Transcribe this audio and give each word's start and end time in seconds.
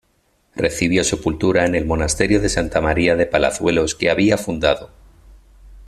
Recibió 0.55 1.03
sepultura 1.03 1.67
en 1.67 1.75
el 1.75 1.85
Monasterio 1.85 2.41
de 2.41 2.49
Santa 2.49 2.81
María 2.81 3.15
de 3.15 3.27
Palazuelos 3.27 3.93
que 3.93 4.09
había 4.09 4.35
fundado. 4.35 4.89